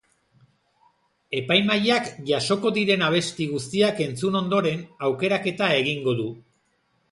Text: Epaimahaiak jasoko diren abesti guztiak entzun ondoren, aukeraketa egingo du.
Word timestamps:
Epaimahaiak 1.39 2.09
jasoko 2.29 2.71
diren 2.79 3.05
abesti 3.09 3.49
guztiak 3.53 4.03
entzun 4.07 4.41
ondoren, 4.43 4.83
aukeraketa 5.11 5.71
egingo 5.85 6.19
du. 6.23 6.29